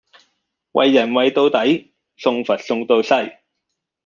[0.71, 3.09] 為人為到底，送佛送到西。